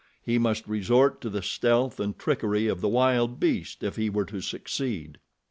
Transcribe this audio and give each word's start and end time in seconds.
He 0.23 0.39
must 0.39 0.67
resort 0.67 1.21
to 1.21 1.29
the 1.29 1.43
stealth 1.43 1.99
and 1.99 2.17
trickery 2.17 2.65
of 2.65 2.81
the 2.81 2.89
wild 2.89 3.39
beast, 3.39 3.83
if 3.83 3.97
he 3.97 4.09
were 4.09 4.25
to 4.25 4.41
succeed. 4.41 5.19